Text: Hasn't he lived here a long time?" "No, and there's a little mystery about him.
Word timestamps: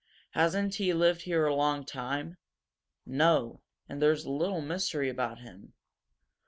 Hasn't 0.31 0.73
he 0.73 0.93
lived 0.95 1.21
here 1.21 1.45
a 1.45 1.53
long 1.53 1.85
time?" 1.85 2.37
"No, 3.05 3.61
and 3.87 4.01
there's 4.01 4.25
a 4.25 4.31
little 4.31 4.59
mystery 4.59 5.09
about 5.09 5.41
him. 5.41 5.73